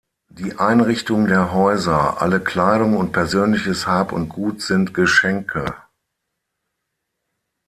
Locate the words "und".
2.97-3.11, 4.11-4.29